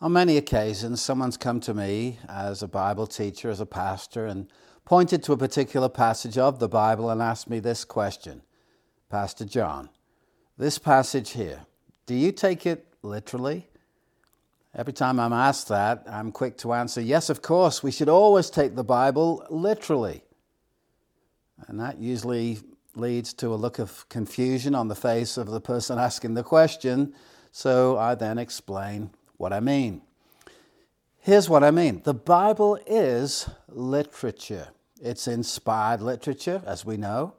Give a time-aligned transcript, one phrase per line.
[0.00, 4.48] On many occasions, someone's come to me as a Bible teacher, as a pastor, and
[4.84, 8.42] pointed to a particular passage of the Bible and asked me this question
[9.08, 9.88] Pastor John,
[10.58, 11.60] this passage here,
[12.06, 13.68] do you take it literally?
[14.74, 18.50] Every time I'm asked that, I'm quick to answer, yes, of course, we should always
[18.50, 20.24] take the Bible literally.
[21.68, 22.58] And that usually
[22.96, 27.14] leads to a look of confusion on the face of the person asking the question,
[27.52, 29.10] so I then explain
[29.44, 30.00] what I mean.
[31.18, 34.68] Here's what I mean the Bible is literature,
[35.02, 37.34] it's inspired literature, as we know.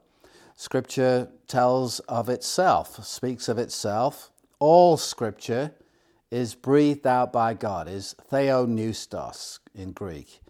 [0.54, 4.30] Scripture tells of itself, speaks of itself.
[4.60, 5.72] All Scripture
[6.30, 10.40] is breathed out by God, is theopneustos in Greek.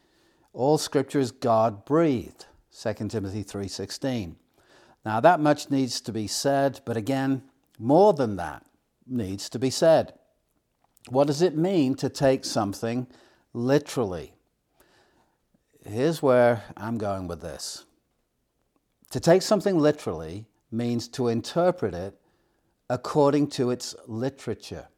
[0.52, 4.36] All Scripture is God breathed, 2 Timothy 3:16.
[5.06, 7.44] Now that much needs to be said, but again,
[7.78, 8.62] more than that
[9.06, 10.12] needs to be said.
[11.08, 13.06] What does it mean to take something
[13.52, 14.32] literally?
[15.84, 17.84] Here's where I'm going with this.
[19.10, 22.18] To take something literally means to interpret it
[22.90, 24.88] according to its literature.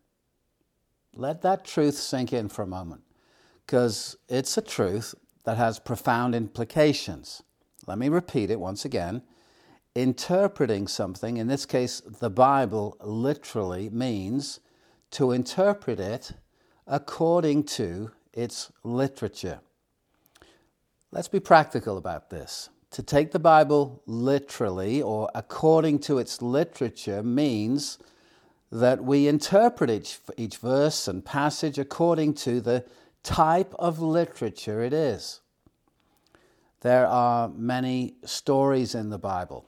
[1.15, 3.03] Let that truth sink in for a moment,
[3.67, 7.43] because it's a truth that has profound implications.
[7.87, 9.22] Let me repeat it once again.
[9.95, 14.61] Interpreting something, in this case the Bible, literally means
[15.12, 16.33] to interpret it
[16.87, 19.61] according to its literature.
[21.11, 22.69] Let's be practical about this.
[22.92, 27.98] To take the Bible literally or according to its literature means
[28.70, 32.84] that we interpret each, each verse and passage according to the
[33.22, 35.41] type of literature it is.
[36.81, 39.65] There are many stories in the Bible.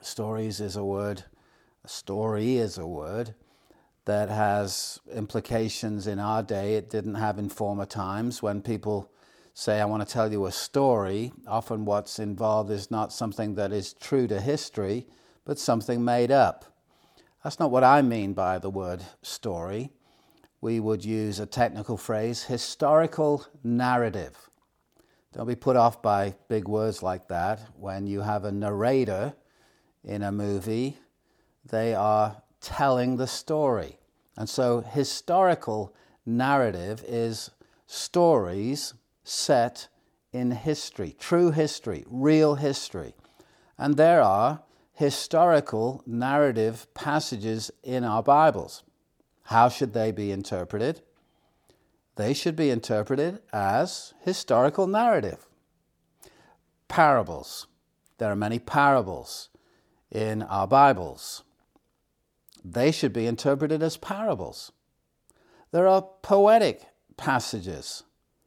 [0.00, 1.24] Stories is a word,
[1.84, 3.34] a story is a word
[4.06, 8.40] that has implications in our day it didn't have in former times.
[8.40, 9.12] When people
[9.52, 13.72] say, I want to tell you a story, often what's involved is not something that
[13.72, 15.06] is true to history,
[15.44, 16.64] but something made up.
[17.42, 19.90] That's not what I mean by the word story.
[20.60, 24.50] We would use a technical phrase, historical narrative.
[25.32, 27.60] Don't be put off by big words like that.
[27.76, 29.34] When you have a narrator
[30.04, 30.96] in a movie,
[31.64, 33.96] they are telling the story.
[34.36, 35.94] And so, historical
[36.26, 37.52] narrative is
[37.86, 39.86] stories set
[40.32, 43.14] in history, true history, real history.
[43.78, 44.62] And there are
[44.92, 48.82] historical narrative passages in our Bibles.
[49.44, 51.02] How should they be interpreted?
[52.16, 55.46] They should be interpreted as historical narrative.
[56.88, 57.68] Parables.
[58.18, 59.50] There are many parables
[60.10, 61.44] in our Bibles
[62.72, 64.72] they should be interpreted as parables.
[65.70, 66.82] There are poetic
[67.16, 68.02] passages.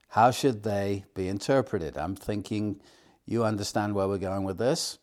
[0.09, 1.97] How should they be interpreted?
[1.97, 2.81] I'm thinking
[3.25, 4.97] you understand where we're going with this.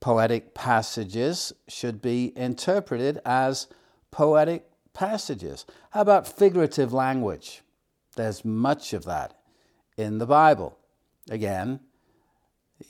[0.00, 3.68] Poetic passages should be interpreted as
[4.10, 5.64] poetic passages.
[5.90, 7.62] How about figurative language?
[8.16, 9.38] There's much of that
[9.96, 10.76] in the Bible.
[11.30, 11.80] Again,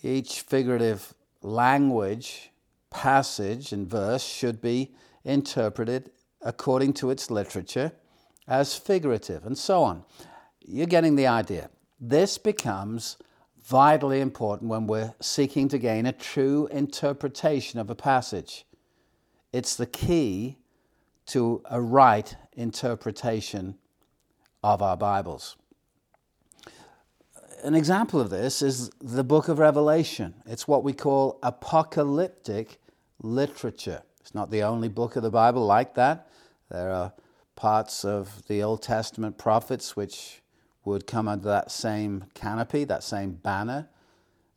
[0.03, 2.50] each figurative language,
[2.91, 4.94] passage, and verse should be
[5.25, 6.10] interpreted
[6.41, 7.93] according to its literature
[8.49, 10.05] as figurative, and so on.
[10.60, 11.71] You're getting the idea.
[12.00, 13.16] This becomes
[13.65, 18.66] vitally important when we're seeking to gain a true interpretation of a passage.
[19.53, 20.59] It's the key
[21.27, 23.78] to a right interpretation
[24.62, 25.56] of our Bibles.
[27.62, 30.34] An example of this is the book of Revelation.
[30.47, 32.81] It's what we call apocalyptic
[33.22, 34.03] literature.
[34.22, 36.28] It's not the only book of the Bible like that.
[36.71, 37.12] There are
[37.56, 40.41] parts of the Old Testament prophets which
[40.84, 43.88] would come under that same canopy, that same banner.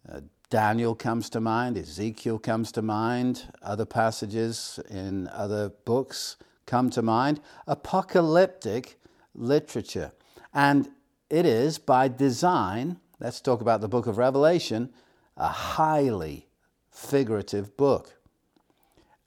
[0.07, 0.21] Uh,
[0.51, 6.37] Daniel comes to mind, Ezekiel comes to mind, other passages in other books
[6.67, 7.41] come to mind.
[7.67, 8.99] Apocalyptic
[9.33, 10.11] literature.
[10.53, 10.89] And
[11.29, 14.93] it is by design, let's talk about the book of Revelation,
[15.35, 16.47] a highly
[16.91, 18.14] figurative book.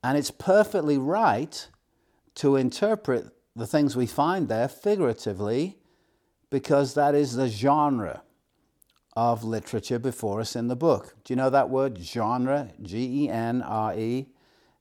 [0.03, 1.69] And it's perfectly right
[2.37, 5.79] to interpret the things we find there figuratively
[6.51, 8.23] because that is the genre
[9.17, 11.17] of literature before us in the book.
[11.25, 12.71] Do you know that word, genre?
[12.81, 14.29] G E N R E.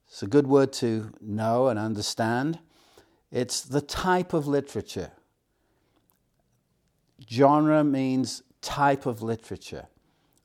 [0.07, 2.59] It's a good word to know and understand.
[3.31, 5.11] It's the type of literature.
[7.29, 9.87] Genre means type of literature.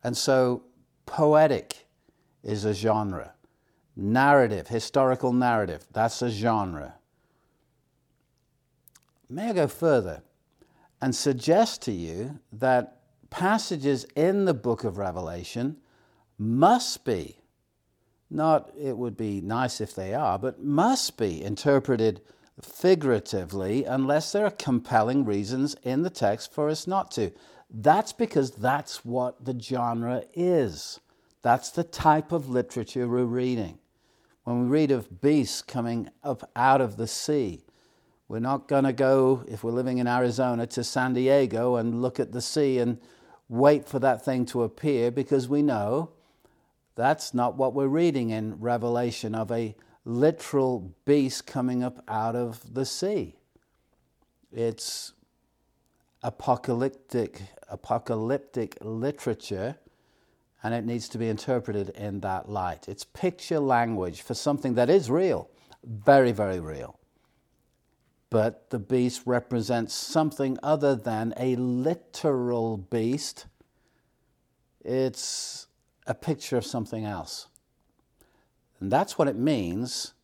[0.03, 0.65] And so
[1.07, 1.87] poetic
[2.43, 3.35] is a genre.
[3.95, 6.95] Narrative, historical narrative, that's a genre.
[9.29, 10.23] may I go further
[11.01, 15.79] and suggest to you that passages in the book of Revelation
[16.39, 17.39] must be,
[18.31, 22.21] not it would be nice if they are, but must be interpreted
[22.61, 27.31] figuratively unless there are compelling reasons in the text for us not to.
[27.71, 31.01] That's because that's what the genre is.
[31.43, 33.79] That's the type of literature we're reading.
[34.45, 37.65] When we read of beasts coming up out of the sea,
[38.29, 42.19] we're not going to go, if we're living in Arizona, to San Diego and look
[42.19, 42.99] at the sea and
[43.49, 46.11] wait for that thing to appear because we know
[46.95, 49.75] that's not what we're reading in Revelation of a
[50.05, 53.37] literal beast coming up out of the sea.
[54.51, 55.13] It's
[56.23, 59.77] apocalyptic, apocalyptic literature,
[60.63, 62.89] and it needs to be interpreted in that light.
[62.89, 65.51] It's picture language for something that is real,
[65.85, 66.99] very, very real.
[68.31, 73.47] But the beast represents something other than a literal beast.
[74.85, 75.67] It's
[76.07, 77.49] a picture of something else.
[78.81, 80.15] And that's what it means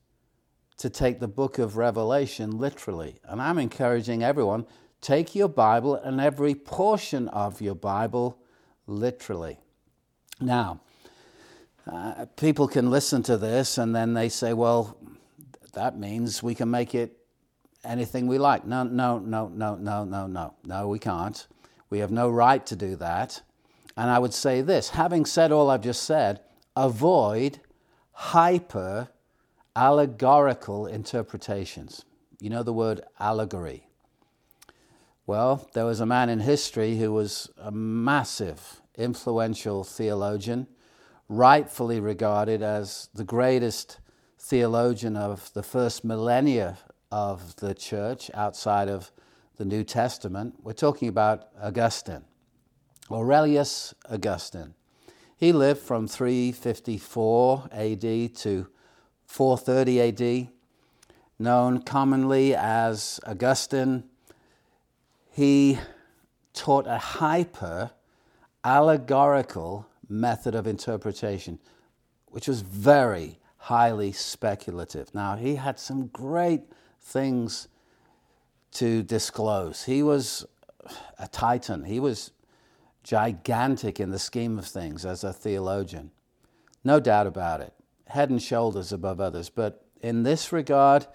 [0.79, 3.17] to take the book of Revelation literally.
[3.25, 4.67] And I'm encouraging everyone
[5.01, 8.39] take your Bible and every portion of your Bible
[8.87, 9.59] literally.
[10.41, 10.81] Now,
[11.91, 14.97] uh, people can listen to this and then they say, well,
[15.75, 17.17] that means we can make it
[17.85, 18.67] anything we like.
[18.67, 20.55] No, no, no, no, no, no, no.
[20.65, 21.47] No, we can't.
[21.91, 23.43] We have no right to do that.
[23.97, 26.41] And I would say this having said all I've just said,
[26.77, 27.61] avoid
[28.13, 29.09] hyper
[29.75, 32.05] allegorical interpretations.
[32.41, 33.87] You know the word allegory.
[35.27, 40.67] Well, there was a man in history who was a massive, influential theologian,
[41.29, 44.01] rightfully regarded as the greatest
[44.39, 46.79] theologian of the first millennia
[47.11, 49.11] of the church outside of
[49.57, 50.55] the New Testament.
[50.63, 52.25] We're talking about Augustine,
[53.11, 54.75] Aurelius Augustine.
[55.37, 58.67] He lived from 354 AD to
[59.27, 60.49] 430 AD,
[61.39, 64.05] known commonly as Augustine.
[65.31, 65.79] He
[66.55, 67.93] taught a hyper
[68.69, 71.59] allegorical method of interpretation,
[72.27, 75.15] which was very highly speculative.
[75.15, 76.65] Now, he had some great
[77.01, 77.69] things
[78.73, 79.85] to disclose.
[79.85, 80.45] He was
[81.19, 81.85] a titan.
[81.85, 82.33] He was
[83.03, 86.11] gigantic in the scheme of things as a theologian.
[86.85, 87.73] No doubt about it.
[88.09, 89.49] Head and shoulders above others.
[89.49, 91.07] But in this regard,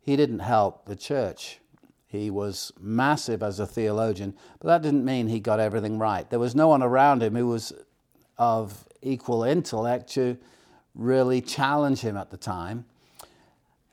[0.00, 1.58] he didn't help the church.
[2.10, 6.28] He was massive as a theologian, but that didn't mean he got everything right.
[6.28, 7.72] There was no one around him who was
[8.36, 10.36] of equal intellect to
[10.96, 12.84] really challenge him at the time.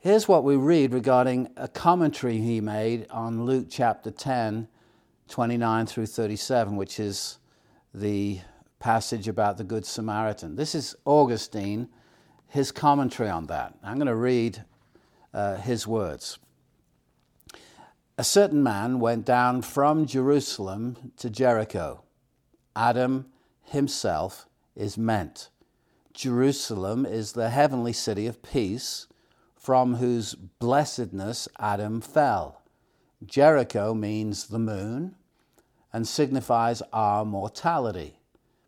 [0.00, 4.66] Here's what we read regarding a commentary he made on Luke chapter 10,
[5.28, 7.38] 29 through 37, which is
[7.94, 8.40] the
[8.80, 10.56] passage about the Good Samaritan.
[10.56, 11.88] This is Augustine,
[12.48, 13.74] his commentary on that.
[13.84, 14.64] I'm going to read
[15.32, 16.38] uh, his words.
[18.20, 22.02] A certain man went down from Jerusalem to Jericho.
[22.74, 23.26] Adam
[23.62, 25.50] himself is meant.
[26.14, 29.06] Jerusalem is the heavenly city of peace,
[29.54, 32.62] from whose blessedness Adam fell.
[33.24, 35.14] Jericho means the moon,
[35.92, 38.18] and signifies our mortality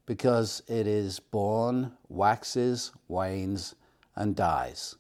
[0.07, 3.75] because it is born, waxes, wanes,
[4.15, 4.95] and dies.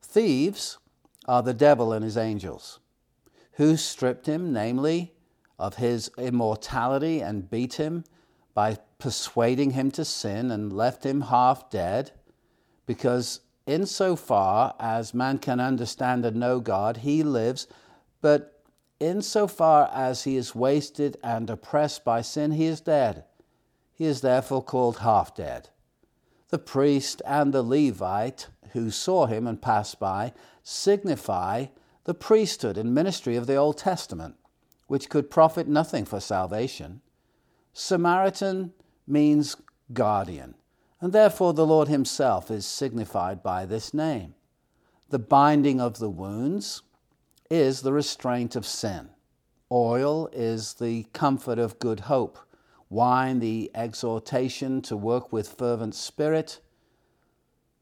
[0.00, 0.78] Thieves
[1.26, 2.78] are the devil and his angels,
[3.58, 5.12] who stripped him, namely,
[5.58, 8.04] of his immortality and beat him
[8.54, 12.10] by persuading him to sin and left him half dead,
[12.86, 17.68] because insofar as man can understand and know God, he lives,
[18.20, 18.58] but
[19.00, 23.24] Insofar as he is wasted and oppressed by sin, he is dead.
[23.94, 25.68] He is therefore called half dead.
[26.48, 31.66] The priest and the Levite who saw him and passed by signify
[32.08, 34.34] the priesthood and ministry of the Old Testament,
[34.86, 37.02] which could profit nothing for salvation.
[37.74, 38.72] Samaritan
[39.06, 39.56] means
[39.92, 40.54] guardian,
[41.02, 44.34] and therefore the Lord Himself is signified by this name.
[45.10, 46.80] The binding of the wounds,
[47.50, 49.10] is the restraint of sin.
[49.70, 52.38] Oil is the comfort of good hope.
[52.88, 56.62] Wine, the exhortation to work with fervent spirit.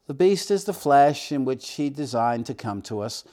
[0.07, 3.23] The beast is the flesh in which he designed to come to us.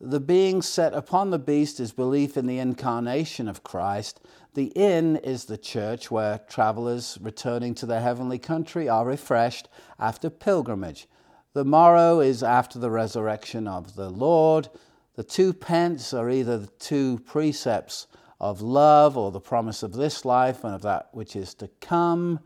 [0.00, 4.20] The being set upon the beast is belief in the incarnation of Christ.
[4.54, 10.30] The inn is the church where travelers returning to their heavenly country are refreshed after
[10.30, 11.08] pilgrimage.
[11.52, 14.68] The morrow is after the resurrection of the Lord.
[15.16, 18.06] The two pence are either the two precepts
[18.40, 22.38] of love or the promise of this life and of that which is to come.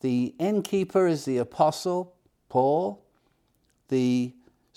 [0.00, 2.14] The innkeeper is the apostle,
[2.48, 3.04] Paul.
[3.88, 4.32] The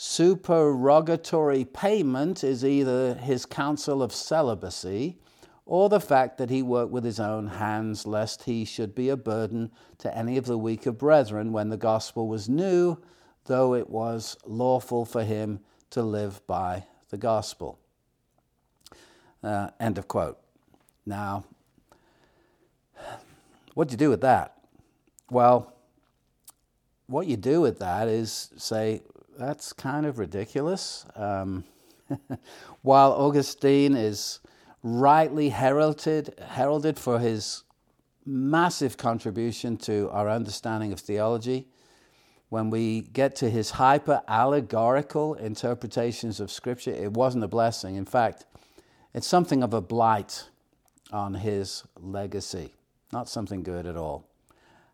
[0.05, 5.17] supererogatory payment is either his counsel of celibacy
[5.65, 9.15] or the fact that he worked with his own hands, lest he should be a
[9.15, 12.97] burden to any of the weaker brethren when the gospel was new,
[13.45, 17.79] though it was lawful for him to live by the gospel.
[19.41, 20.37] Uh, end of quote.
[21.05, 21.45] Now,
[23.73, 24.57] what do you do with that?
[25.31, 25.73] Well,
[27.07, 29.01] what you do with that is say,
[29.37, 31.05] that's kind of ridiculous.
[31.15, 31.63] Um,
[32.81, 34.39] while Augustine is
[34.83, 37.63] rightly heralded, heralded for his
[38.25, 41.67] massive contribution to our understanding of theology.
[42.49, 47.95] When we get to his hyper allegorical interpretations of Scripture, it wasn't a blessing.
[47.95, 48.45] In fact,
[49.13, 50.49] it's something of a blight
[51.11, 52.73] on his legacy,
[53.11, 54.27] not something good at all.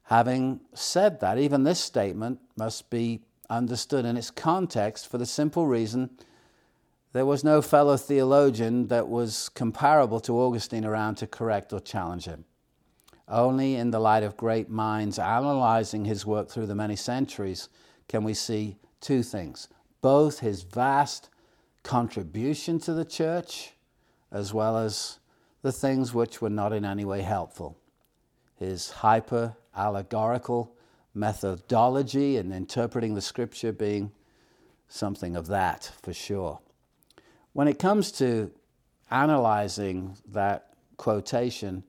[0.04, 5.66] Having said that, even this statement must be understood in its context for the simple
[5.66, 6.10] reason
[7.12, 12.26] there was no fellow theologian that was comparable to Augustine around to correct or challenge
[12.26, 12.46] him.
[13.28, 17.70] Only in the light of great minds analyzing his work through the many centuries
[18.08, 19.70] can we see two things
[20.02, 21.30] both his vast
[21.84, 23.74] contribution to the church,
[24.32, 25.20] as well as
[25.62, 27.78] the things which were not in any way helpful.
[28.56, 30.76] His hyper allegorical
[31.14, 34.12] methodology and interpreting the scripture being
[34.88, 36.60] something of that for sure.
[37.54, 38.52] When it comes to
[39.12, 41.84] analyzing that quotation,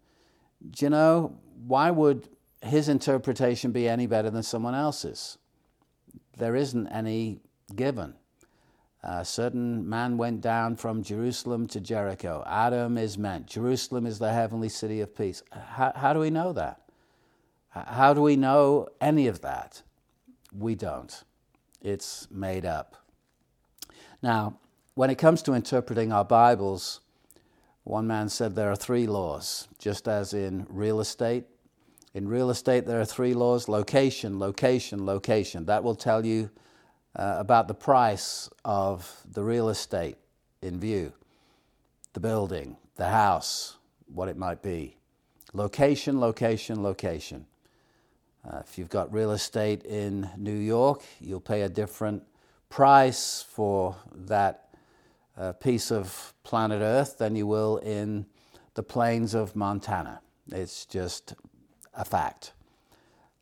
[0.71, 2.29] do you know, why would
[2.63, 5.39] his interpretation be any better than someone else's?
[6.37, 7.41] There isn't any
[7.75, 8.15] given.
[9.03, 12.45] A certain man went down from Jerusalem to Jericho.
[12.47, 13.47] Adam is meant.
[13.47, 15.43] Jerusalem is the heavenly city of peace.
[15.51, 16.83] How, how do we know that?
[17.71, 19.83] How do we know any of that?
[20.53, 21.23] We don't.
[21.81, 22.97] It's made up.
[24.23, 24.59] Now,
[24.95, 27.01] when it comes to interpreting our Bibles,
[27.85, 31.45] one man said there are three laws, just as in real estate.
[32.13, 35.67] In real estate, there are three laws location, location, location.
[35.67, 36.51] That will tell you
[37.15, 40.17] uh, about the price of the real estate
[40.61, 41.13] in view,
[42.15, 43.77] the building, the house,
[44.13, 44.97] what it might be.
[45.53, 47.47] Location, location, location.
[48.49, 52.23] Uh, if you've got real estate in New York, you'll pay a different
[52.71, 54.69] price for that
[55.37, 58.27] uh, piece of planet Earth than you will in
[58.75, 60.21] the plains of Montana.
[60.51, 61.35] It's just
[61.95, 62.53] a fact.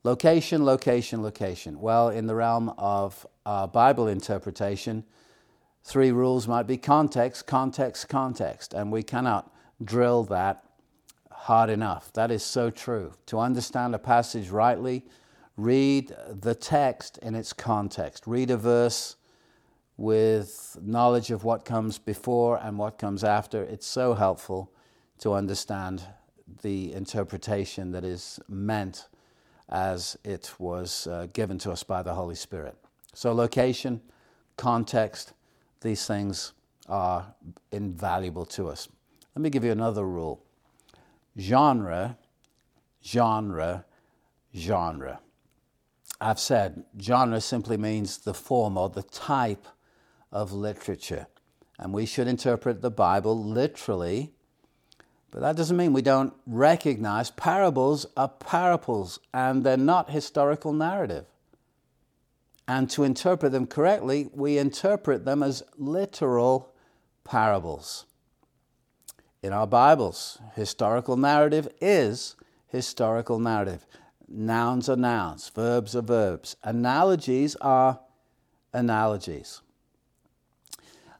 [0.02, 1.80] Location, location, location.
[1.80, 5.04] Well, in the realm of Bible interpretation,
[5.84, 9.52] three rules might be context, context, context, and we cannot
[9.82, 10.64] drill that
[11.42, 12.12] hard enough.
[12.12, 13.12] That is so true.
[13.26, 15.04] To understand a passage rightly,
[15.56, 18.26] read the text in its context.
[18.26, 19.16] Read a verse
[19.96, 24.70] with knowledge of what comes before and what comes after, it's so helpful
[25.18, 26.02] to understand
[26.62, 29.08] the interpretation that is meant
[29.68, 32.76] as it was uh, given to us by the Holy Spirit.
[33.12, 34.00] So, location,
[34.56, 35.32] context,
[35.80, 36.52] these things
[36.88, 37.34] are
[37.72, 38.88] invaluable to us.
[39.34, 40.42] Let me give you another rule
[41.38, 42.18] genre,
[43.04, 43.84] genre,
[44.54, 45.20] genre.
[46.20, 49.66] I've said genre simply means the form or the type
[50.32, 51.28] of literature.
[51.78, 54.32] And we should interpret the Bible literally,
[55.30, 61.26] but that doesn't mean we don't recognize parables are parables and they're not historical narrative.
[62.66, 66.74] And to interpret them correctly, we interpret them as literal
[67.24, 68.06] parables.
[69.40, 72.34] In our Bibles, historical narrative is
[72.66, 73.86] historical narrative.
[74.26, 78.00] Nouns are nouns, verbs are verbs, analogies are
[78.72, 79.60] analogies.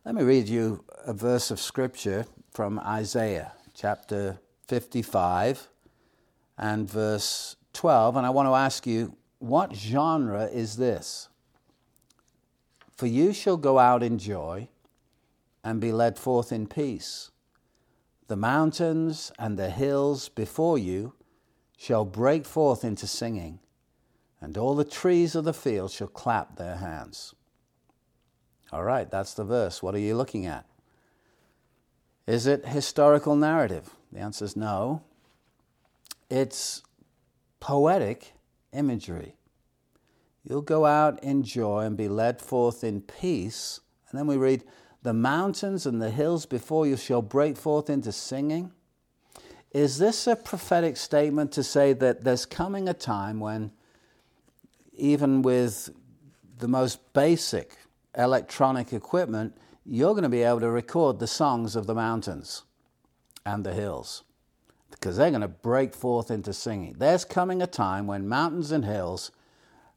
[0.05, 5.69] Let me read you a verse of scripture from Isaiah chapter 55
[6.59, 8.17] and verse 12.
[8.17, 11.29] And I want to ask you, what genre is this?
[12.97, 14.67] For you shall go out in joy
[15.63, 17.31] and be led forth in peace.
[18.29, 21.15] The mountains and the hills before you
[21.77, 23.59] shall break forth into singing,
[24.41, 27.35] and all the trees of the field shall clap their hands.
[28.71, 29.83] All right, that's the verse.
[29.83, 30.67] What are you looking at?
[32.27, 33.91] Is it historical narrative?
[34.13, 35.03] The answer is no.
[36.29, 36.83] It's
[37.61, 38.35] poetic
[38.75, 39.37] imagery.
[40.45, 43.81] You'll go out in joy and be led forth in peace.
[44.11, 44.65] And then we read,
[45.09, 48.71] the mountains and the hills before you shall break forth into singing.
[49.73, 53.73] Is this a prophetic statement to say that there's coming a time when,
[54.93, 55.89] even with
[56.59, 57.79] the most basic
[58.19, 62.65] electronic equipment, you're going to be able to record the songs of the mountains
[63.47, 64.25] and the hills
[64.91, 66.97] because they're going to break forth into singing.
[66.99, 69.31] There's coming a time when mountains and hills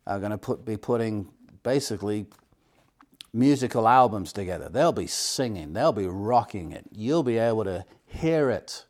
[0.07, 1.27] are going to put, be putting
[1.63, 2.27] basically
[3.33, 4.69] musical albums together.
[4.69, 6.85] They'll be singing, they'll be rocking it.
[6.91, 8.85] You'll be able to hear it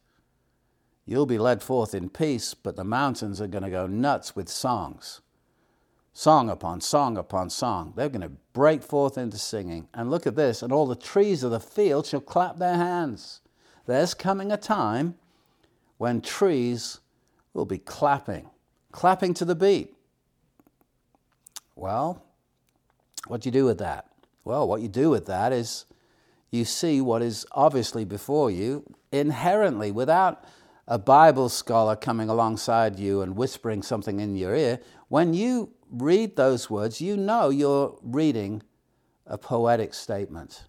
[1.05, 4.47] You'll be led forth in peace, but the mountains are going to go nuts with
[4.47, 5.21] songs.
[6.13, 7.93] Song upon song upon song.
[7.95, 9.87] They're going to break forth into singing.
[9.93, 13.41] And look at this, and all the trees of the field shall clap their hands.
[13.87, 15.15] There's coming a time
[15.97, 16.99] when trees
[17.53, 18.49] will be clapping,
[18.91, 19.95] clapping to the beat.
[21.75, 22.23] Well,
[23.27, 24.10] what do you do with that?
[24.43, 25.85] Well, what you do with that is
[26.49, 30.43] you see what is obviously before you inherently without
[30.87, 36.35] a Bible scholar coming alongside you and whispering something in your ear, when you read
[36.35, 38.63] those words, you know you're reading
[39.25, 40.65] a poetic statement.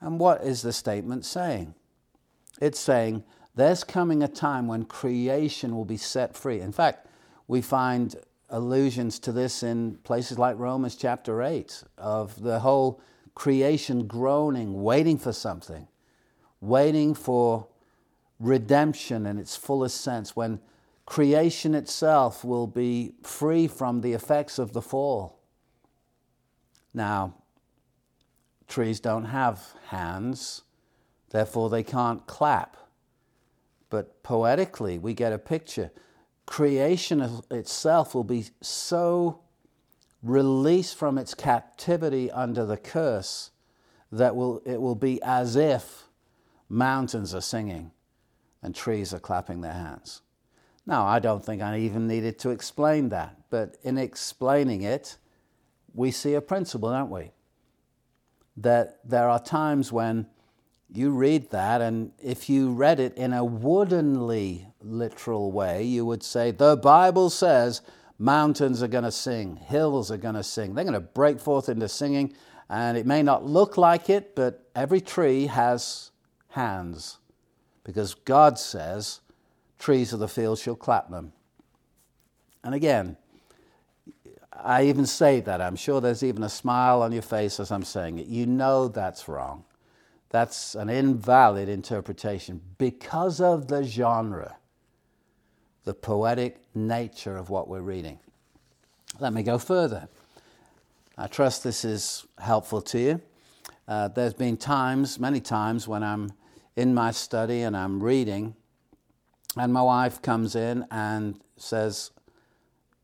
[0.00, 1.74] And what is the statement saying?
[2.60, 3.24] It's saying
[3.54, 6.60] there's coming a time when creation will be set free.
[6.60, 7.06] In fact,
[7.48, 8.16] we find
[8.48, 13.00] allusions to this in places like Romans chapter 8 of the whole
[13.34, 15.88] creation groaning, waiting for something,
[16.60, 17.68] waiting for
[18.38, 20.60] redemption in its fullest sense, when
[21.06, 25.38] creation itself will be free from the effects of the fall.
[26.94, 27.34] Now,
[28.68, 30.62] trees don't have hands,
[31.30, 32.76] therefore they can't clap.
[33.90, 35.92] But poetically, we get a picture.
[36.46, 39.40] Creation itself will be so
[40.22, 43.50] released from its captivity under the curse
[44.10, 46.04] that will, it will be as if
[46.68, 47.90] mountains are singing
[48.62, 50.22] and trees are clapping their hands.
[50.86, 55.16] Now, I don't think I even needed to explain that, but in explaining it,
[55.94, 57.32] we see a principle, don't we?
[58.56, 60.26] That there are times when
[60.92, 66.22] you read that, and if you read it in a woodenly literal way, you would
[66.22, 67.82] say, The Bible says
[68.18, 70.74] mountains are going to sing, hills are going to sing.
[70.74, 72.34] They're going to break forth into singing,
[72.68, 76.10] and it may not look like it, but every tree has
[76.50, 77.18] hands
[77.84, 79.20] because God says,
[79.78, 81.32] Trees of the field shall clap them.
[82.64, 83.18] And again,
[84.50, 85.60] I even say that.
[85.60, 88.26] I'm sure there's even a smile on your face as I'm saying it.
[88.26, 89.65] You know that's wrong.
[90.30, 94.56] That's an invalid interpretation because of the genre,
[95.84, 98.18] the poetic nature of what we're reading.
[99.20, 100.08] Let me go further.
[101.16, 103.20] I trust this is helpful to you.
[103.88, 106.32] Uh, there's been times, many times, when I'm
[106.74, 108.54] in my study and I'm reading,
[109.56, 112.10] and my wife comes in and says,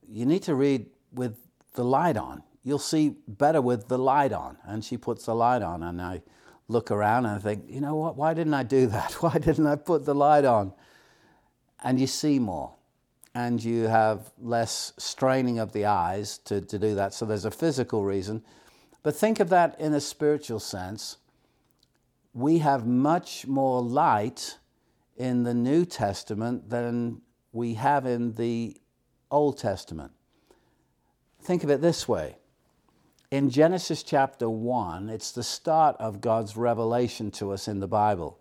[0.06, 1.38] You need to read with
[1.74, 2.42] the light on.
[2.64, 4.58] You'll see better with the light on.
[4.64, 6.22] And she puts the light on, and I
[6.72, 8.16] look around and think, You know what?
[8.16, 9.12] Why didn't I do that?
[9.22, 10.72] Why didn't I put the light on?
[11.84, 12.74] And you see more.
[13.34, 17.14] And you have less straining of the eyes to, to do that.
[17.14, 18.42] So there's a physical reason.
[19.02, 21.16] But think of that in a spiritual sense
[22.34, 24.58] we have much more light
[25.16, 27.20] in the New Testament than
[27.52, 28.76] we have in the
[29.30, 30.12] Old Testament.
[31.42, 32.36] Think of it this way.
[33.32, 38.38] In Genesis chapter 1, it's the start of God's revelation to us in the Bible.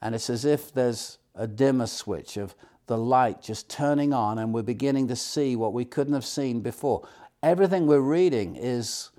[0.00, 2.54] And it's as if there's a dimmer switch of
[2.86, 6.62] the light just turning on, and we're beginning to see what we couldn't have seen
[6.62, 7.06] before.
[7.42, 9.10] Everything we're reading is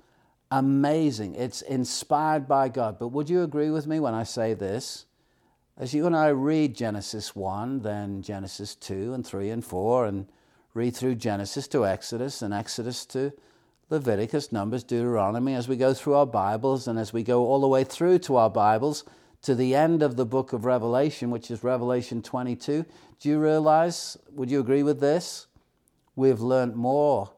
[0.50, 1.36] amazing.
[1.36, 2.98] It's inspired by God.
[2.98, 5.06] But would you agree with me when I say this?
[5.78, 10.26] As you and I read Genesis 1, then Genesis 2 and 3 and 4, and
[10.74, 13.32] read through Genesis to Exodus and Exodus to
[13.88, 17.68] Leviticus, Numbers, Deuteronomy, as we go through our Bibles and as we go all the
[17.68, 19.04] way through to our Bibles
[19.42, 22.84] to the end of the book of Revelation, which is Revelation 22,
[23.20, 25.46] do you realize, would you agree with this?
[26.16, 27.30] We've learned more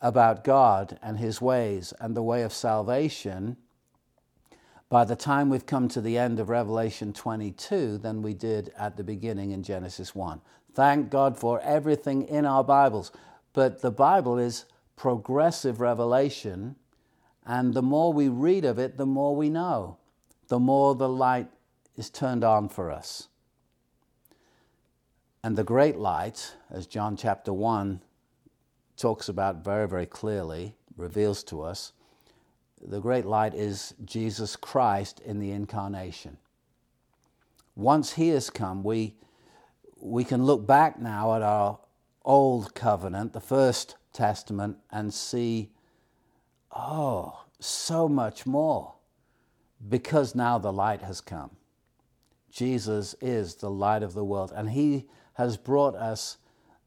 [0.00, 3.56] about God and His ways and the way of salvation
[4.88, 8.96] by the time we've come to the end of Revelation 22 than we did at
[8.96, 10.40] the beginning in Genesis 1.
[10.74, 13.12] Thank God for everything in our Bibles.
[13.52, 14.64] But the Bible is
[15.00, 16.76] progressive revelation,
[17.46, 19.96] and the more we read of it, the more we know,
[20.48, 21.48] the more the light
[21.96, 23.28] is turned on for us.
[25.42, 28.02] And the great light, as John chapter 1
[28.98, 31.94] talks about very, very clearly, reveals to us,
[32.86, 36.36] The great light is Jesus Christ in the incarnation.
[37.74, 39.14] Once He has come, we,
[39.98, 41.78] we can look back now at our
[42.22, 45.70] old covenant, the first testament, and see,
[46.74, 48.94] oh, so much more
[49.88, 51.50] because now the light has come.
[52.50, 56.38] Jesus is the light of the world, and He has brought us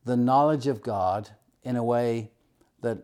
[0.06, 1.30] the knowledge of God
[1.64, 2.32] in a way
[2.82, 3.00] that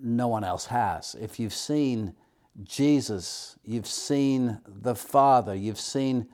[0.00, 1.16] no one else has.
[1.18, 2.14] If you've seen
[2.62, 6.28] Jesus, you've seen the Father, you've seen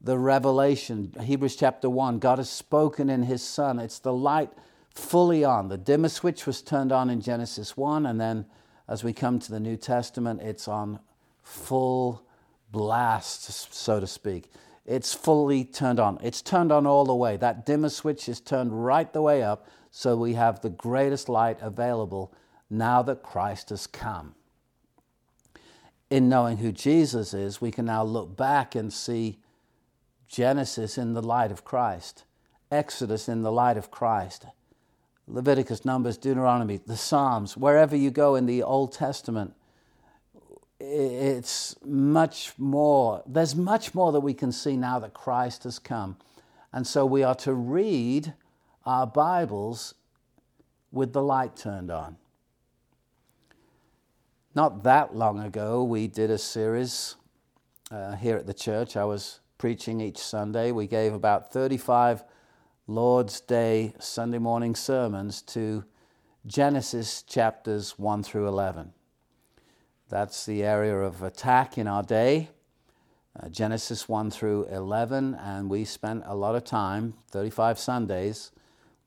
[0.00, 3.78] the revelation, Hebrews chapter 1, God has spoken in His Son.
[3.78, 4.50] It's the light
[4.94, 5.68] fully on.
[5.68, 8.46] The dimmer switch was turned on in Genesis 1, and then
[8.88, 11.00] as we come to the New Testament, it's on
[11.42, 12.26] full
[12.70, 14.50] blast, so to speak.
[14.84, 16.18] It's fully turned on.
[16.22, 17.36] It's turned on all the way.
[17.36, 21.58] That dimmer switch is turned right the way up, so we have the greatest light
[21.60, 22.34] available
[22.68, 24.34] now that Christ has come.
[26.10, 29.38] In knowing who Jesus is, we can now look back and see
[30.26, 32.24] Genesis in the light of Christ,
[32.70, 34.46] Exodus in the light of Christ,
[35.32, 39.54] Leviticus, Numbers, Deuteronomy, the Psalms, wherever you go in the Old Testament,
[40.78, 46.16] it's much more, there's much more that we can see now that Christ has come.
[46.72, 48.34] And so we are to read
[48.84, 49.94] our Bibles
[50.90, 52.16] with the light turned on.
[54.54, 57.14] Not that long ago, we did a series
[57.90, 58.98] uh, here at the church.
[58.98, 60.72] I was preaching each Sunday.
[60.72, 62.22] We gave about 35
[62.88, 65.84] Lord's Day Sunday morning sermons to
[66.44, 68.92] Genesis chapters 1 through 11.
[70.08, 72.48] That's the area of attack in our day,
[73.40, 78.50] uh, Genesis 1 through 11, and we spent a lot of time, 35 Sundays,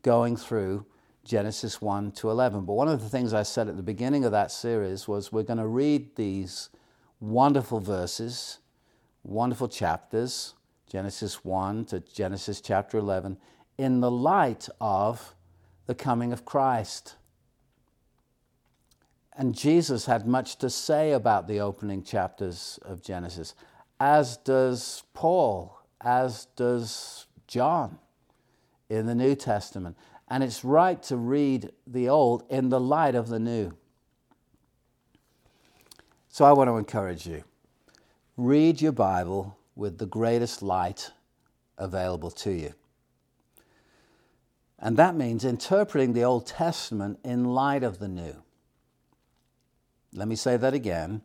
[0.04, 0.86] going through
[1.26, 2.64] Genesis 1 to 11.
[2.64, 5.44] But one of the things I said at the beginning of that series was we're
[5.44, 6.70] going to read these
[7.20, 8.60] wonderful verses,
[9.26, 10.54] wonderful chapters,
[10.88, 13.38] Genesis 1 to Genesis chapter 11,
[13.78, 15.36] in the light of
[15.86, 17.16] the coming of Christ.
[19.38, 23.54] And Jesus had much to say about the opening chapters of Genesis,
[24.00, 28.00] as does Paul, as does John
[28.90, 29.98] in the New Testament.
[30.30, 33.74] And it's right to read the Old in the light of the New.
[36.30, 37.44] So I want to encourage you
[38.38, 41.12] read your Bible with the greatest light
[41.78, 42.74] available to you.
[44.80, 48.44] And that means interpreting the Old Testament in light of the New.
[50.14, 51.22] Let me say that again.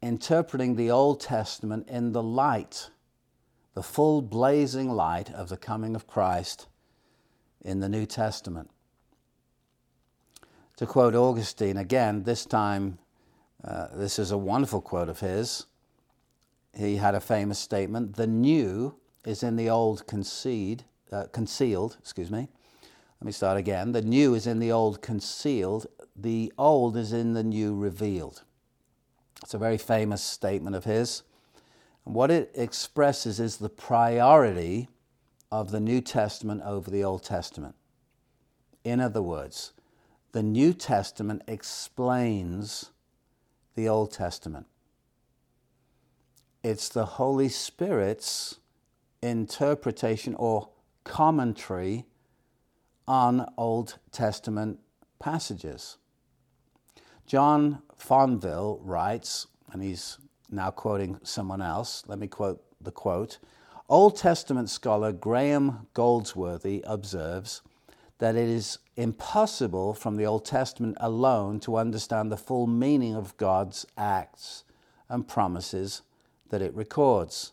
[0.00, 2.90] Interpreting the Old Testament in the light,
[3.74, 6.66] the full blazing light of the coming of Christ
[7.60, 8.70] in the New Testament.
[10.76, 12.98] To quote Augustine again, this time,
[13.62, 15.66] uh, this is a wonderful quote of his.
[16.74, 20.02] He had a famous statement The new is in the old
[21.12, 22.48] uh, concealed, excuse me.
[23.22, 23.92] Let me start again.
[23.92, 28.42] The new is in the old concealed, the old is in the new revealed.
[29.44, 31.22] It's a very famous statement of his.
[32.04, 34.88] And what it expresses is the priority
[35.52, 37.76] of the New Testament over the Old Testament.
[38.82, 39.72] In other words,
[40.32, 42.90] the New Testament explains
[43.76, 44.66] the Old Testament.
[46.64, 48.58] It's the Holy Spirit's
[49.22, 50.70] interpretation or
[51.04, 52.06] commentary
[53.06, 54.78] on Old Testament
[55.18, 55.98] passages.
[57.26, 60.18] John Fonville writes, and he's
[60.50, 62.04] now quoting someone else.
[62.06, 63.38] Let me quote the quote.
[63.88, 67.62] Old Testament scholar Graham Goldsworthy observes
[68.18, 73.36] that it is impossible from the Old Testament alone to understand the full meaning of
[73.36, 74.64] God's acts
[75.08, 76.02] and promises
[76.50, 77.52] that it records.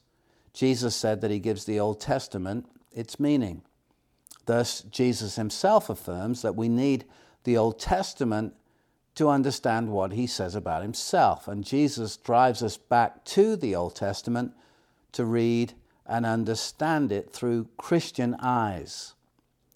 [0.53, 3.63] Jesus said that he gives the Old Testament its meaning.
[4.49, 7.05] Thus, Jesus himself affirms that we need
[7.43, 8.55] the Old Testament
[9.13, 11.47] to understand what he says about himself.
[11.47, 14.53] And Jesus drives us back to the Old Testament
[15.11, 19.13] to read and understand it through Christian eyes.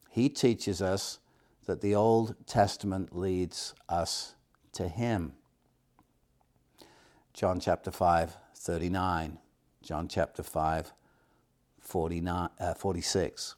[0.09, 1.19] He teaches us
[1.67, 4.33] that the Old Testament leads us
[4.71, 5.33] to him.
[7.31, 9.37] John chapter 5, 39.
[9.83, 10.93] John chapter 5,
[11.79, 13.55] 49, uh, 46.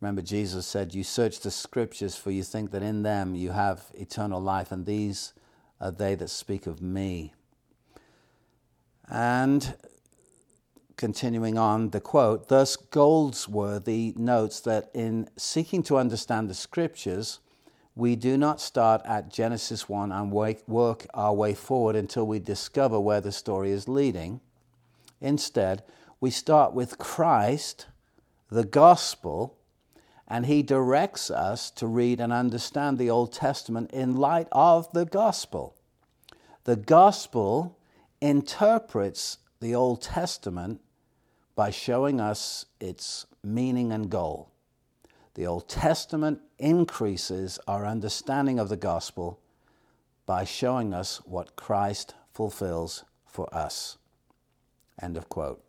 [0.00, 3.90] Remember, Jesus said, You search the scriptures, for you think that in them you have
[3.94, 5.32] eternal life, and these
[5.80, 7.32] are they that speak of me.
[9.10, 9.74] And
[10.96, 17.40] continuing on the quote, thus Goldsworthy notes that in seeking to understand the scriptures,
[17.94, 23.00] we do not start at Genesis 1 and work our way forward until we discover
[23.00, 24.40] where the story is leading.
[25.20, 25.82] Instead,
[26.20, 27.86] we start with Christ,
[28.50, 29.57] the gospel,
[30.28, 35.06] and he directs us to read and understand the Old Testament in light of the
[35.06, 35.74] gospel.
[36.64, 37.78] The gospel
[38.20, 40.82] interprets the Old Testament
[41.56, 44.52] by showing us its meaning and goal.
[45.32, 49.40] The Old Testament increases our understanding of the gospel
[50.26, 53.96] by showing us what Christ fulfills for us.
[55.00, 55.67] End of quote.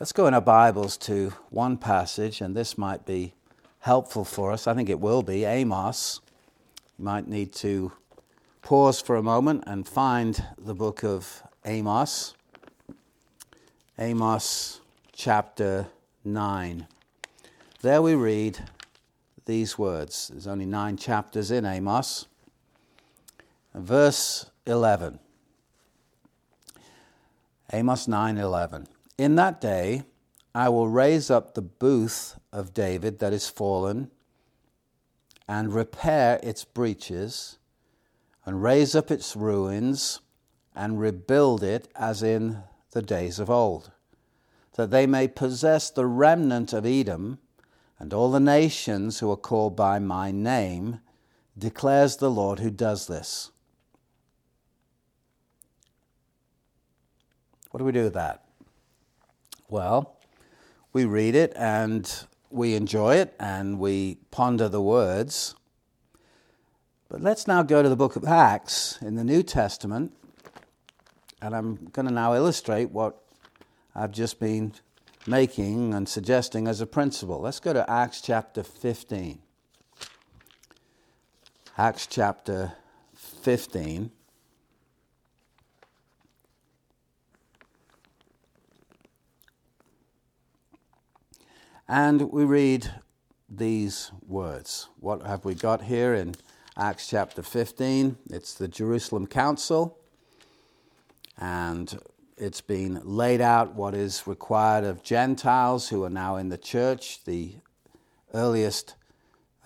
[0.00, 3.32] Let's go in our Bibles to one passage, and this might be
[3.78, 4.66] helpful for us.
[4.66, 6.20] I think it will be Amos.
[6.98, 7.92] You might need to
[8.60, 12.34] pause for a moment and find the book of Amos.
[13.96, 14.80] Amos
[15.12, 15.86] chapter
[16.24, 16.88] 9.
[17.80, 18.58] There we read
[19.46, 20.26] these words.
[20.26, 22.26] There's only nine chapters in Amos.
[23.72, 25.20] Verse 11.
[27.72, 28.88] Amos 9:11.
[29.16, 30.02] In that day
[30.54, 34.10] I will raise up the booth of David that is fallen
[35.46, 37.58] and repair its breaches
[38.44, 40.20] and raise up its ruins
[40.74, 43.92] and rebuild it as in the days of old,
[44.74, 47.38] that they may possess the remnant of Edom
[47.98, 51.00] and all the nations who are called by my name,
[51.56, 53.52] declares the Lord who does this.
[57.70, 58.43] What do we do with that?
[59.74, 60.14] Well,
[60.92, 62.08] we read it and
[62.48, 65.56] we enjoy it and we ponder the words.
[67.08, 70.12] But let's now go to the book of Acts in the New Testament
[71.42, 73.20] and I'm going to now illustrate what
[73.96, 74.74] I've just been
[75.26, 77.40] making and suggesting as a principle.
[77.40, 79.40] Let's go to Acts chapter 15.
[81.76, 82.74] Acts chapter
[83.16, 84.12] 15.
[91.88, 92.90] And we read
[93.46, 94.88] these words.
[95.00, 96.34] What have we got here in
[96.78, 98.16] Acts chapter 15?
[98.30, 99.98] It's the Jerusalem Council
[101.36, 101.98] and
[102.38, 107.22] it's been laid out what is required of Gentiles who are now in the church.
[107.24, 107.56] The
[108.32, 108.94] earliest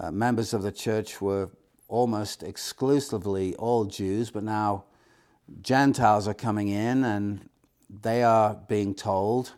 [0.00, 1.50] uh, members of the church were
[1.86, 4.86] almost exclusively all Jews, but now
[5.62, 7.48] Gentiles are coming in and
[7.88, 9.52] they are being told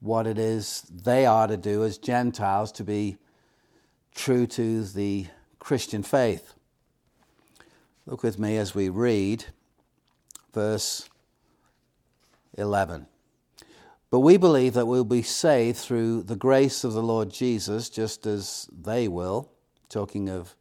[0.00, 3.16] what it is they are to do as Gentiles to be
[4.14, 5.26] true to the
[5.58, 6.54] Christian faith.
[8.06, 9.46] Look with me as we read
[10.52, 11.08] verse
[12.56, 13.06] 11.
[14.10, 18.26] But we believe that we'll be saved through the grace of the Lord Jesus, just
[18.26, 19.50] as they will,
[19.88, 20.54] talking of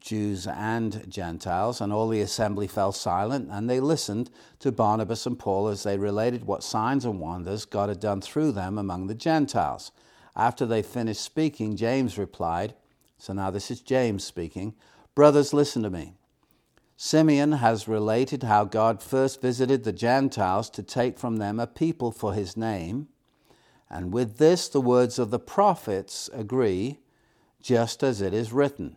[0.00, 1.80] Jews and Gentiles.
[1.80, 4.30] And all the assembly fell silent, and they listened
[4.60, 8.52] to Barnabas and Paul as they related what signs and wonders God had done through
[8.52, 9.90] them among the Gentiles.
[10.36, 12.74] After they finished speaking, James replied,
[13.18, 14.74] So now this is James speaking,
[15.14, 16.14] Brothers, listen to me.
[16.96, 22.12] Simeon has related how God first visited the Gentiles to take from them a people
[22.12, 23.08] for his name.
[23.90, 26.98] And with this, the words of the prophets agree,
[27.60, 28.96] just as it is written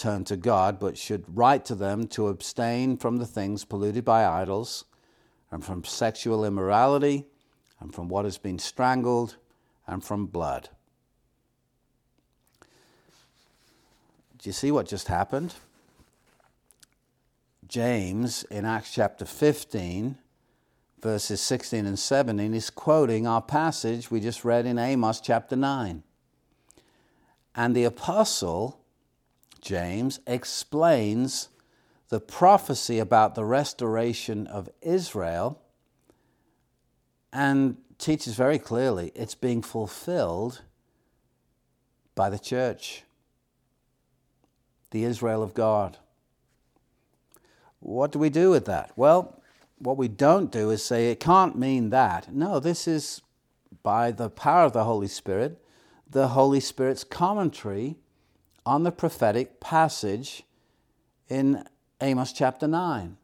[0.00, 4.24] turn to God, but should write to them to abstain from the things polluted by
[4.24, 4.84] idols,
[5.50, 7.26] and from sexual immorality,
[7.80, 9.36] and from what has been strangled,
[9.86, 10.70] and from blood.
[14.38, 15.54] Do you see what just happened?
[17.68, 20.16] James in Acts chapter 15,
[21.02, 26.02] verses 16 and 17, is quoting our passage we just read in Amos chapter 9.
[27.54, 28.79] And the apostle,
[29.60, 31.48] James, explains
[32.08, 35.60] the prophecy about the restoration of Israel
[37.32, 40.62] and teaches very clearly it's being fulfilled
[42.14, 43.04] by the church
[44.90, 45.98] the Israel of God.
[47.78, 48.90] What do we do with that?
[48.96, 49.40] Well,
[49.78, 52.34] what we don't do is say it can't mean that.
[52.34, 53.22] No, this is
[53.82, 55.64] by the power of the Holy Spirit,
[56.08, 57.96] the Holy Spirit's commentary
[58.70, 60.44] on the prophetic passage
[61.28, 61.64] in
[62.00, 63.16] Amos chapter 9.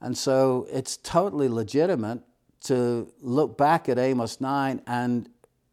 [0.00, 2.20] And so it's totally legitimate
[2.62, 5.28] to look back at Amos 9 and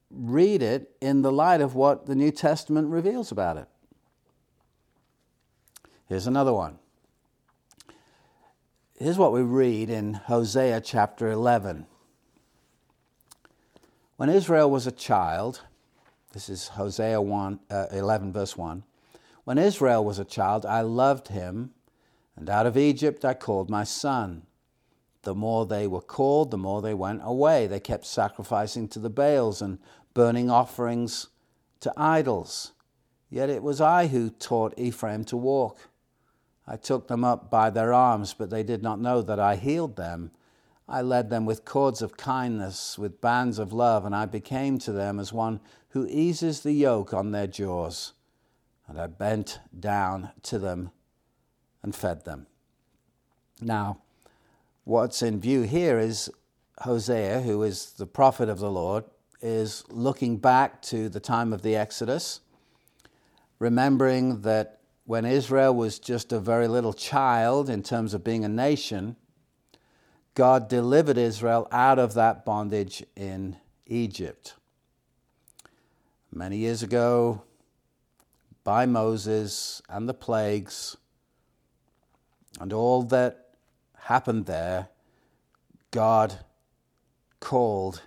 [0.10, 3.70] read it in the light of what the New Testament reveals about it.
[6.10, 6.78] Here's another one.
[9.00, 11.86] Here's what we read in Hosea chapter 11.
[14.18, 15.62] When Israel was a child,
[16.34, 18.84] this is Hosea 1, uh, 11, verse 1.
[19.44, 21.72] When Israel was a child, I loved him,
[22.36, 24.44] and out of Egypt I called my son.
[25.24, 27.68] The more they were called, the more they went away.
[27.68, 29.80] They kept sacrificing to the Baals and
[30.14, 31.28] burning offerings
[31.82, 32.72] to idols.
[33.30, 35.90] Yet it was I who taught Ephraim to walk.
[36.66, 39.96] I took them up by their arms, but they did not know that I healed
[39.96, 40.32] them.
[40.88, 44.92] I led them with cords of kindness, with bands of love, and I became to
[44.92, 45.60] them as one
[45.92, 48.14] who eases the yoke on their jaws.
[48.88, 50.92] And I bent down to them
[51.84, 52.48] and fed them.
[53.62, 54.00] Now,
[54.84, 56.30] what's in view here is
[56.80, 59.04] Hosea, who is the prophet of the Lord,
[59.42, 62.42] is looking back to the time of the Exodus,
[63.60, 68.50] remembering that when Israel was just a very little child in terms of being a
[68.50, 69.16] nation,
[70.36, 74.56] God delivered Israel out of that bondage in Egypt.
[76.34, 77.44] Many years ago,
[78.64, 80.96] by Moses and the plagues
[82.60, 83.50] and all that
[83.98, 84.88] happened there,
[85.92, 86.40] God
[87.42, 88.04] called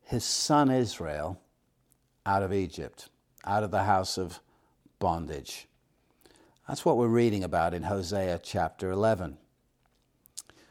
[0.00, 1.38] his son Israel
[2.24, 3.10] out of Egypt,
[3.44, 4.40] out of the house of
[4.98, 5.68] bondage.
[6.66, 9.36] That's what we're reading about in Hosea chapter 11.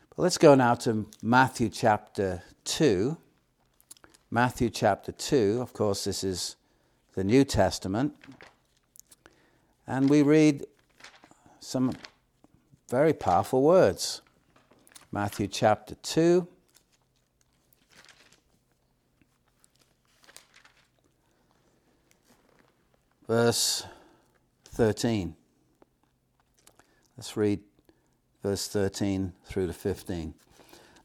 [0.09, 3.15] But let's go now to Matthew chapter 2.
[4.31, 6.55] Matthew chapter 2, of course, this is
[7.15, 8.15] the New Testament.
[9.85, 10.65] And we read
[11.59, 11.93] some
[12.89, 14.21] very powerful words.
[15.11, 16.47] Matthew chapter 2.
[23.27, 23.85] Verse
[24.65, 25.35] 13.
[27.17, 27.61] Let's read
[28.41, 30.33] verse 13 through to 15.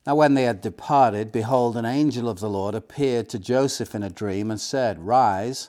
[0.07, 4.03] Now, when they had departed, behold, an angel of the Lord appeared to Joseph in
[4.03, 5.69] a dream and said, Rise,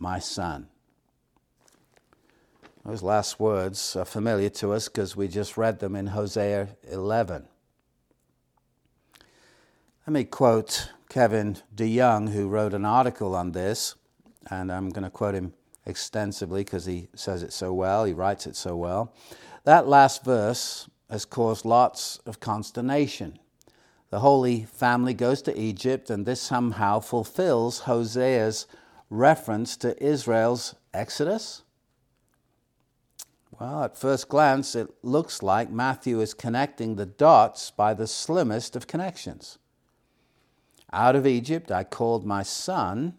[0.00, 0.66] my son.
[2.84, 7.46] Those last words are familiar to us because we just read them in Hosea 11.
[10.06, 13.94] Let me quote Kevin DeYoung, who wrote an article on this,
[14.50, 15.52] and I'm going to quote him
[15.84, 19.12] extensively because he says it so well, he writes it so well.
[19.64, 23.38] That last verse has caused lots of consternation.
[24.08, 28.66] The Holy Family goes to Egypt, and this somehow fulfills Hosea's
[29.10, 31.62] reference to Israel's exodus.
[33.58, 38.76] Well, at first glance, it looks like Matthew is connecting the dots by the slimmest
[38.76, 39.58] of connections.
[40.92, 43.18] Out of Egypt I called my son.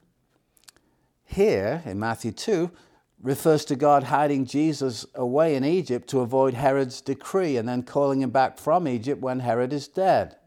[1.25, 2.71] Here in Matthew 2,
[3.21, 8.21] refers to God hiding Jesus away in Egypt to avoid Herod's decree and then calling
[8.21, 10.37] him back from Egypt when Herod is dead.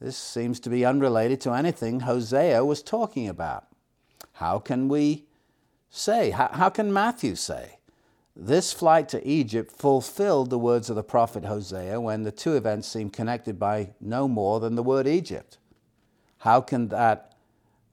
[0.00, 3.67] This seems to be unrelated to anything Hosea was talking about.
[4.38, 5.26] How can we
[5.90, 7.78] say, how, how can Matthew say,
[8.34, 12.88] this flight to Egypt fulfilled the words of the prophet Hosea when the two events
[12.88, 15.58] seem connected by no more than the word Egypt?
[16.38, 17.34] How can that,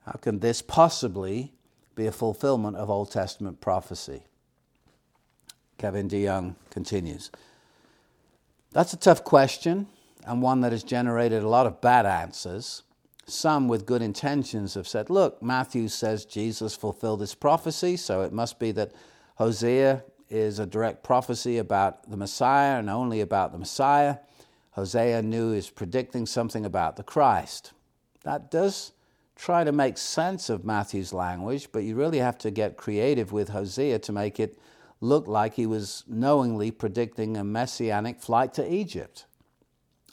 [0.06, 1.56] how can this possibly
[1.96, 4.24] be a fulfillment of Old Testament prophecy.
[5.78, 7.32] Kevin DeYoung continues.
[8.72, 9.88] That's a tough question
[10.26, 12.84] and one that has generated a lot of bad answers.
[13.28, 18.32] Some with good intentions have said, look, Matthew says Jesus fulfilled this prophecy, so it
[18.32, 18.92] must be that
[19.36, 24.18] Hosea is a direct prophecy about the Messiah and only about the Messiah.
[24.72, 27.72] Hosea knew is predicting something about the Christ.
[28.24, 28.92] That does
[29.36, 33.50] try to make sense of Matthew's language, but you really have to get creative with
[33.50, 34.60] Hosea to make it
[35.02, 39.26] look like he was knowingly predicting a messianic flight to Egypt.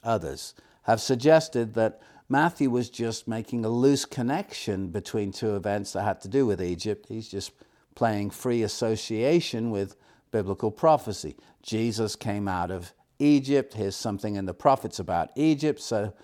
[0.02, 2.00] Others have suggested that
[2.32, 6.62] Matthew was just making a loose connection between two events that had to do with
[6.62, 7.04] Egypt.
[7.06, 7.52] He's just
[7.94, 9.96] playing free association with
[10.30, 11.36] biblical prophecy.
[11.62, 13.74] Jesus came out of Egypt.
[13.74, 15.78] Here's something in the prophets about Egypt.
[15.78, 16.14] So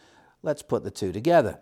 [0.42, 1.60] let's put the two together.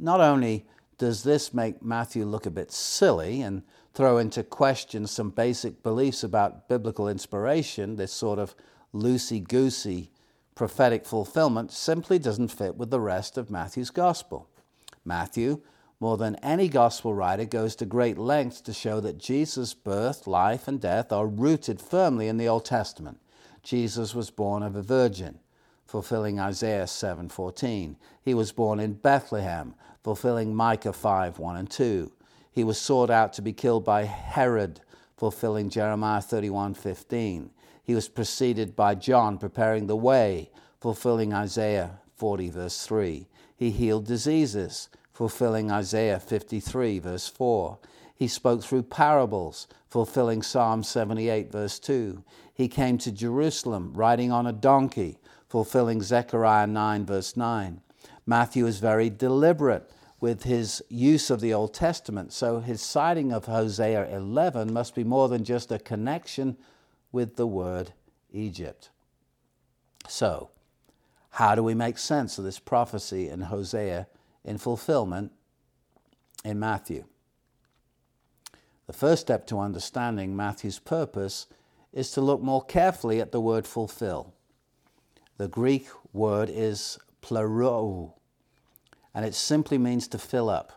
[0.00, 0.66] Not only
[0.98, 3.62] does this make Matthew look a bit silly and
[3.94, 8.56] throw into question some basic beliefs about biblical inspiration, this sort of
[8.92, 10.10] loosey goosey
[10.58, 14.48] prophetic fulfillment simply doesn't fit with the rest of Matthew's gospel.
[15.04, 15.60] Matthew,
[16.00, 20.66] more than any gospel writer, goes to great lengths to show that Jesus' birth, life,
[20.66, 23.20] and death are rooted firmly in the Old Testament.
[23.62, 25.38] Jesus was born of a virgin,
[25.86, 27.96] fulfilling Isaiah 7:14.
[28.20, 32.10] He was born in Bethlehem, fulfilling Micah 5, 1 and 2.
[32.50, 34.80] He was sought out to be killed by Herod,
[35.16, 37.52] fulfilling Jeremiah 31, 15.
[37.88, 43.26] He was preceded by John, preparing the way, fulfilling Isaiah 40, verse 3.
[43.56, 47.78] He healed diseases, fulfilling Isaiah 53, verse 4.
[48.14, 52.22] He spoke through parables, fulfilling Psalm 78, verse 2.
[52.52, 55.18] He came to Jerusalem riding on a donkey,
[55.48, 57.80] fulfilling Zechariah 9, verse 9.
[58.26, 63.46] Matthew is very deliberate with his use of the Old Testament, so his citing of
[63.46, 66.58] Hosea 11 must be more than just a connection
[67.12, 67.92] with the word
[68.32, 68.90] Egypt.
[70.08, 70.50] So,
[71.30, 74.06] how do we make sense of this prophecy in Hosea
[74.44, 75.32] in fulfillment
[76.44, 77.04] in Matthew?
[78.86, 81.46] The first step to understanding Matthew's purpose
[81.92, 84.34] is to look more carefully at the word fulfill.
[85.36, 88.12] The Greek word is pleroo,
[89.14, 90.72] and it simply means to fill up.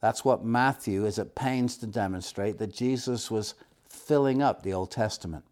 [0.00, 3.54] That's what Matthew is at pains to demonstrate that Jesus was
[4.06, 5.44] filling up the Old Testament.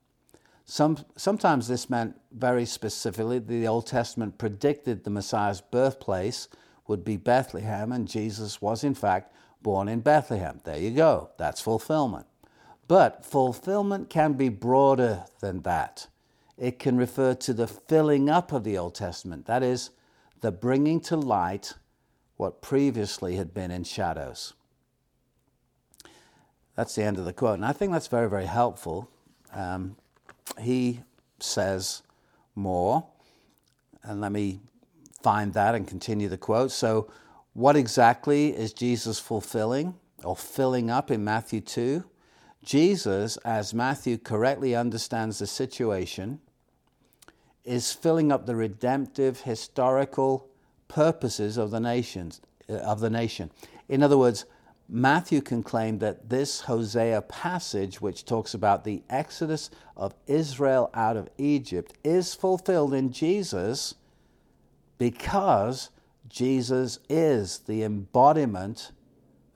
[0.65, 6.49] Some, sometimes this meant very specifically the Old Testament predicted the Messiah's birthplace
[6.87, 9.33] would be Bethlehem, and Jesus was in fact
[9.63, 10.61] born in Bethlehem.
[10.65, 12.27] There you go, that's fulfillment.
[12.89, 16.09] But fulfillment can be broader than that.
[16.57, 19.91] It can refer to the filling up of the Old Testament, that is,
[20.41, 21.75] the bringing to light
[22.37, 24.55] what previously had been in shadows.
[26.77, 27.55] That's the end of the quote.
[27.55, 29.11] And I think that's very, very helpful.
[29.53, 29.97] Um,
[30.59, 31.01] he
[31.39, 32.03] says
[32.55, 33.07] more.
[34.03, 34.61] And let me
[35.23, 36.71] find that and continue the quote.
[36.71, 37.11] So,
[37.53, 42.05] what exactly is Jesus fulfilling or filling up in Matthew 2?
[42.63, 46.41] Jesus, as Matthew correctly understands the situation,
[47.65, 50.49] is filling up the redemptive historical
[50.89, 53.51] purposes of the nations of the nation.
[53.89, 54.45] In other words,
[54.93, 61.17] Matthew can claim that this Hosea passage, which talks about the exodus of Israel out
[61.17, 63.95] of Egypt, is fulfilled in Jesus
[64.99, 65.91] because
[66.29, 68.91] Jesus is the embodiment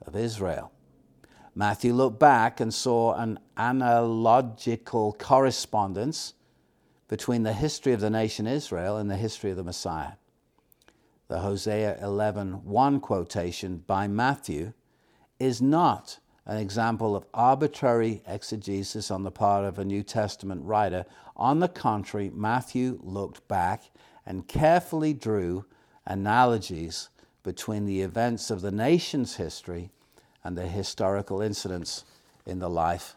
[0.05, 0.71] of Israel.
[1.53, 6.33] Matthew looked back and saw an analogical correspondence
[7.09, 10.13] between the history of the nation Israel and the history of the Messiah.
[11.27, 14.71] The Hosea 11:1 quotation by Matthew
[15.45, 21.05] is not an example of arbitrary exegesis on the part of a New Testament writer.
[21.35, 23.83] On the contrary, Matthew looked back
[24.25, 25.65] and carefully drew
[26.05, 27.09] analogies
[27.43, 29.91] between the events of the nation's history
[30.43, 32.05] and the historical incidents
[32.45, 33.15] in the life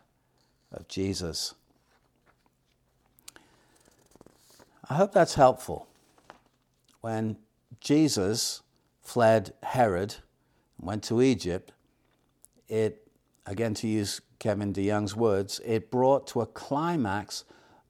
[0.73, 1.55] of Jesus.
[4.89, 5.87] I hope that's helpful.
[7.01, 7.37] When
[7.81, 8.63] Jesus
[9.03, 10.17] fled Herod
[10.79, 11.73] and went to Egypt,
[12.69, 13.09] it,
[13.47, 17.45] again to use Kevin DeYoung's words, it brought to a climax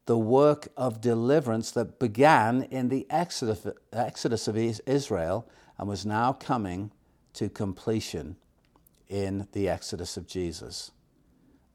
[0.06, 6.32] the work of deliverance that began in the exodus, exodus of Israel and was now
[6.32, 6.90] coming
[7.34, 8.36] to completion
[9.08, 10.92] in the exodus of Jesus.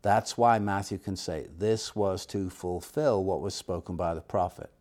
[0.01, 4.72] That's why Matthew can say this was to fulfill what was spoken by the prophet.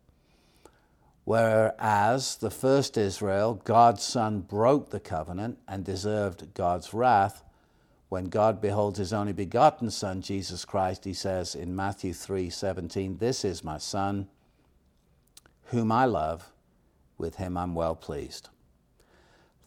[1.23, 7.43] Whereas the first Israel, God's Son broke the covenant and deserved God's wrath,
[8.13, 13.17] when God beholds his only begotten Son, Jesus Christ, he says in Matthew 3 17,
[13.17, 14.27] This is my Son,
[15.71, 16.51] whom I love,
[17.17, 18.49] with him I'm well pleased.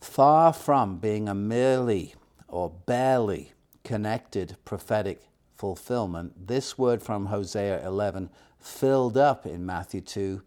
[0.00, 2.14] Far from being a merely
[2.46, 3.50] or barely
[3.82, 5.22] connected prophetic
[5.56, 8.30] fulfillment, this word from Hosea 11,
[8.60, 10.40] filled up in Matthew 2,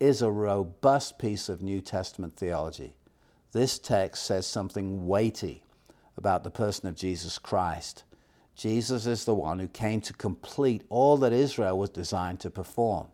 [0.00, 2.94] is a robust piece of New Testament theology.
[3.52, 5.62] This text says something weighty
[6.18, 8.02] about the person of Jesus Christ.
[8.54, 13.06] Jesus is the one who came to complete all that Israel was designed to perform.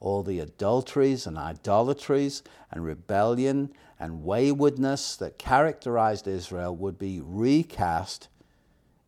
[0.00, 8.28] All the adulteries and idolatries and rebellion and waywardness that characterized Israel would be recast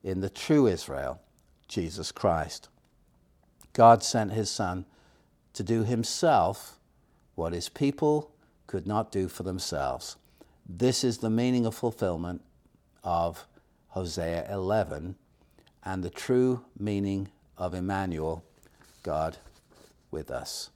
[0.05, 1.21] in the true Israel,
[1.67, 2.69] Jesus Christ.
[3.73, 4.87] God sent his Son
[5.55, 6.79] to do himself
[7.35, 8.31] what his people
[8.69, 10.17] could not do for themselves.
[10.69, 12.43] This is the meaning of fulfillment
[13.05, 13.47] of
[13.89, 15.15] Hosea 11
[15.85, 18.43] and the true meaning of Emmanuel,
[19.03, 19.37] God
[20.11, 20.71] with us.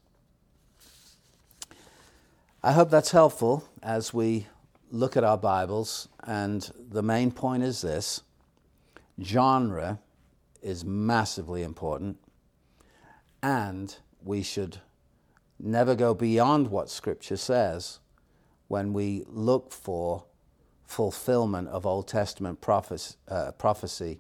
[2.62, 4.46] I hope that's helpful as we
[4.90, 8.22] look at our Bibles, and the main point is this
[9.22, 9.98] genre
[10.62, 12.18] is massively important,
[13.42, 14.78] and we should
[15.58, 18.00] never go beyond what Scripture says
[18.66, 20.24] when we look for
[20.88, 24.18] fulfillment of Old Testament prophecy, uh, prophecy.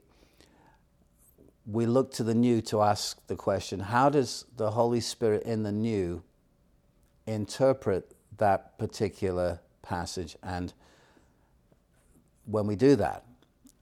[1.66, 5.62] We look to the new to ask the question how does the Holy Spirit in
[5.62, 6.22] the new
[7.26, 10.36] interpret that particular passage?
[10.42, 10.72] And
[12.44, 13.24] when we do that,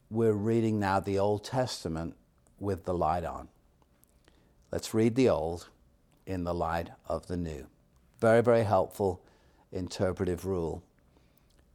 [0.09, 2.14] we're reading now the Old Testament
[2.61, 3.49] with the light on.
[4.70, 5.68] Let's read the Old
[6.24, 7.66] in the light of the new.
[8.20, 9.22] Very, very helpful
[9.72, 10.84] interpretive rule.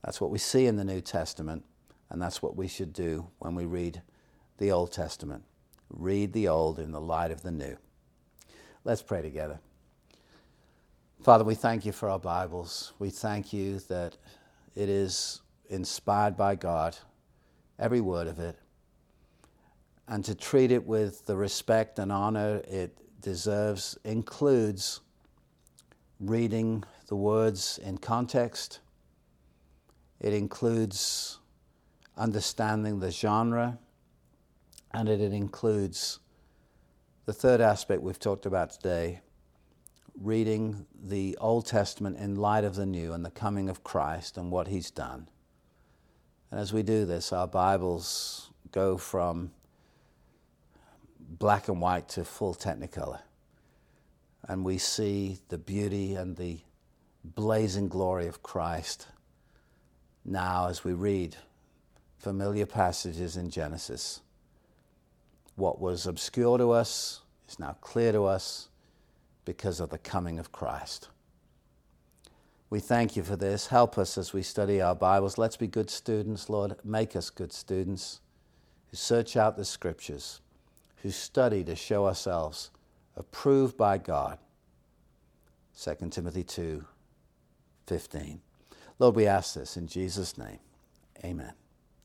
[0.03, 1.63] That's what we see in the New Testament,
[2.09, 4.01] and that's what we should do when we read
[4.57, 5.43] the Old Testament.
[5.89, 7.77] Read the Old in the light of the New.
[8.83, 9.59] Let's pray together.
[11.21, 12.93] Father, we thank you for our Bibles.
[12.97, 14.17] We thank you that
[14.75, 16.97] it is inspired by God,
[17.77, 18.57] every word of it,
[20.07, 25.01] and to treat it with the respect and honor it deserves includes
[26.19, 28.79] reading the words in context.
[30.21, 31.39] It includes
[32.15, 33.79] understanding the genre,
[34.91, 36.19] and it includes
[37.25, 39.21] the third aspect we've talked about today
[40.19, 44.51] reading the Old Testament in light of the New and the coming of Christ and
[44.51, 45.27] what He's done.
[46.51, 49.49] And as we do this, our Bibles go from
[51.19, 53.21] black and white to full technicolor.
[54.47, 56.59] And we see the beauty and the
[57.23, 59.07] blazing glory of Christ
[60.23, 61.35] now as we read
[62.17, 64.21] familiar passages in Genesis.
[65.55, 68.69] What was obscure to us is now clear to us
[69.45, 71.09] because of the coming of Christ.
[72.69, 73.67] We thank you for this.
[73.67, 75.37] Help us as we study our Bibles.
[75.37, 76.75] Let's be good students, Lord.
[76.83, 78.21] Make us good students
[78.89, 80.39] who search out the scriptures
[81.01, 82.69] who study to show ourselves
[83.15, 84.37] approved by God.
[85.79, 86.85] 2 Timothy 2
[87.87, 88.41] 15.
[89.01, 90.59] Lord, we ask this in Jesus' name.
[91.25, 91.53] Amen.